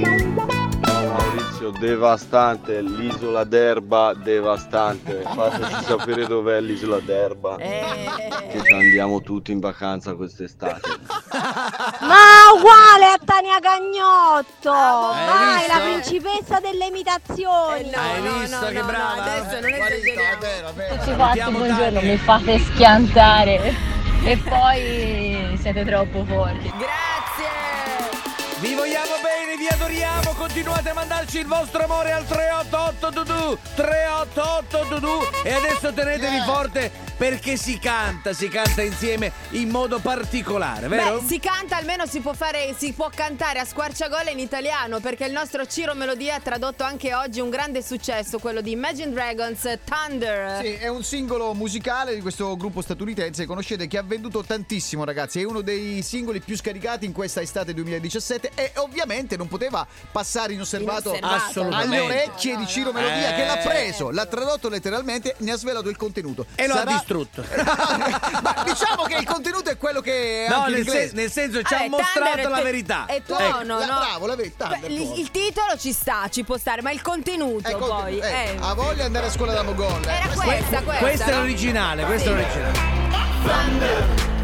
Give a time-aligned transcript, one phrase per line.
[0.00, 5.22] Maurizio, devastante, l'isola d'Erba, devastante.
[5.22, 7.56] Fateci sapere dov'è l'isola d'Erba.
[7.58, 8.08] Eh.
[8.50, 10.80] Che ci andiamo tutti in vacanza quest'estate.
[12.00, 14.70] Ma uguale a Tania Cagnotto!
[14.70, 15.72] Vai, visto?
[15.72, 17.90] la principessa delle imitazioni!
[17.90, 19.22] Eh, Hai visto che brava?
[19.22, 20.96] adesso non esageriamo.
[20.96, 23.74] Tutti quanti, buongiorno, mi fate schiantare
[24.24, 26.72] e poi siete troppo forti.
[28.60, 34.84] Vi vogliamo bene, vi adoriamo, continuate a mandarci il vostro amore al 388 Dudu 388
[34.84, 36.90] Dudu e adesso tenetevi forte
[37.22, 41.20] perché si canta, si canta insieme in modo particolare, vero?
[41.20, 45.26] Beh, si canta, almeno si può fare, si può cantare a squarciagola in italiano, perché
[45.26, 49.78] il nostro Ciro Melodia ha tradotto anche oggi un grande successo, quello di Imagine Dragons
[49.84, 50.64] Thunder.
[50.64, 55.40] Sì, è un singolo musicale di questo gruppo statunitense, conoscete, che ha venduto tantissimo, ragazzi.
[55.40, 60.52] È uno dei singoli più scaricati in questa estate 2017 e ovviamente non poteva passare
[60.54, 61.44] inosservato, Inosservato.
[61.50, 61.96] Assolutamente.
[61.96, 63.34] alle orecchie di Ciro Melodia Eh.
[63.34, 66.46] che l'ha preso, l'ha tradotto letteralmente, ne ha svelato il contenuto.
[66.54, 67.44] E lo ha Sarà- distrutto.
[68.42, 71.74] Ma diciamo che il contenuto è quello che è No, nel, sen- nel senso ci
[71.74, 73.06] ha Vabbè, mostrato Thunder la è- verità.
[73.06, 73.98] È tuono, Ecco, la- no?
[73.98, 74.66] bravo, la verità.
[74.68, 78.18] Beh, il, il titolo ci sta, ci può stare, ma il contenuto Ecco, poi.
[78.18, 78.56] eh, eh.
[78.60, 80.02] ha voglia di andare a scuola da Mogol.
[80.04, 80.10] eh.
[80.10, 80.98] Era Questo- questa, questa.
[81.04, 81.38] Questo è no?
[81.40, 82.90] l'originale, questo è l'originale.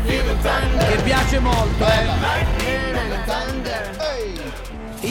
[0.04, 1.84] Che piace molto.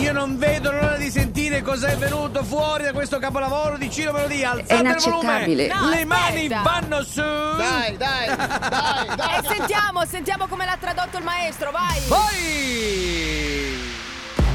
[0.07, 4.13] Io non vedo l'ora di sentire cosa è venuto fuori da questo capolavoro di Ciro
[4.13, 4.51] Melodia.
[4.51, 5.67] Alzate il inaccettabile.
[5.67, 5.85] volume.
[5.85, 6.61] No, Le mani aspetta.
[6.61, 7.19] vanno su.
[7.19, 9.37] Dai, dai, dai, dai.
[9.37, 11.99] E sentiamo, sentiamo come l'ha tradotto il maestro, vai!
[12.07, 13.75] Poi!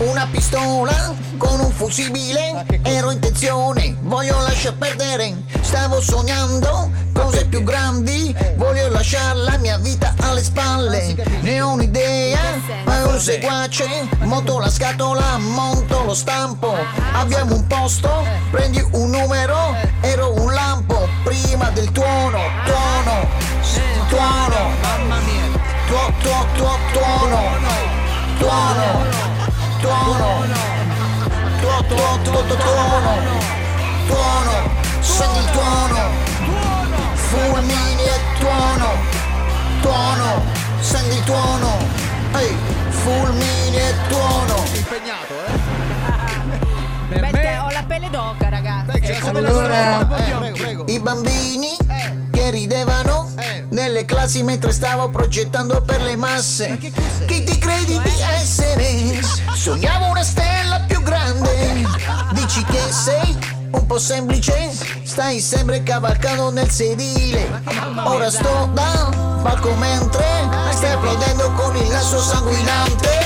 [0.09, 7.63] Una pistola con un fusibile, ero in tensione, voglio lasciar perdere, stavo sognando cose più
[7.63, 12.41] grandi, voglio lasciare la mia vita alle spalle, ne ho un'idea,
[12.85, 13.87] ma un seguace,
[14.21, 16.75] monto la scatola, monto lo stampo,
[17.13, 23.29] abbiamo un posto, prendi un numero, ero un lampo, prima del tuono, tuono,
[24.09, 25.61] tuono, Mamma mia.
[25.87, 27.41] tuo, tuo, tuo, tuono,
[28.39, 29.33] tuono
[29.83, 30.47] tuono,
[31.61, 33.13] tuo, tuo, tuo, tuo, tuono,
[34.07, 34.71] tuono,
[35.01, 35.42] senti il tuono,
[44.13, 44.65] tuono.
[44.75, 47.19] Impegnato, eh?
[47.21, 49.01] Beh, me- ho la pelle d'oca, ragazzi.
[49.23, 50.85] La allora, eh, prego, prego.
[50.89, 51.77] I bambini
[52.31, 53.31] che ridevano
[53.71, 56.79] nelle classi mentre stavo progettando per le masse.
[56.79, 59.21] Chi ti credi di essere?
[59.55, 61.87] Sognavo una stella più grande.
[62.33, 63.39] Dici che sei
[63.71, 64.71] un po' semplice?
[65.03, 67.63] Stai sempre cavalcando nel sedile.
[68.05, 69.11] Ora sto da
[69.43, 70.25] palco mentre
[70.71, 73.22] stai applaudendo con il lasso sanguinante.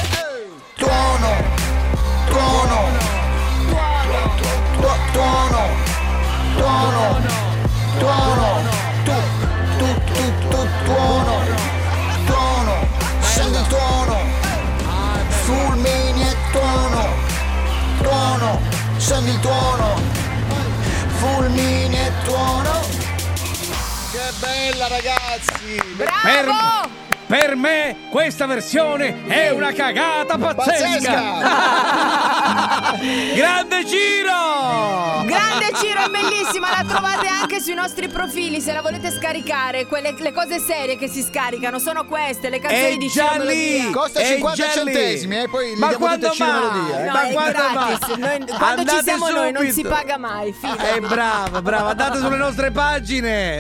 [15.47, 17.09] Fulmini e tuono,
[18.03, 18.61] tuono,
[18.99, 19.95] scendi il tuono,
[21.19, 22.81] fulmini e tuono.
[24.11, 25.81] Che bella, ragazzi!
[25.95, 26.91] Bravo!
[27.27, 32.55] Per me questa versione è una cagata pazzesca.
[33.01, 35.25] Grande Ciro!
[35.25, 39.87] Grande Ciro, è bellissima, la trovate anche sui nostri profili se la volete scaricare.
[39.87, 43.45] Quelle, le cose serie che si scaricano sono queste, le canzoni È di già Ciro
[43.45, 43.57] lì!
[43.73, 43.91] Melodia.
[43.91, 44.93] Costa È 50 già lì.
[44.93, 46.73] centesimi, eh, poi li Ma diamo tutti quando?
[46.73, 47.05] Melodia, eh.
[47.07, 47.99] No, Ma quando gratis.
[47.99, 48.17] va?
[48.17, 49.89] Noi- quando Andate ci siamo noi non si subito.
[49.91, 50.97] paga mai, fidati.
[50.97, 53.59] Eh, brava, brava, andate sulle nostre pagine.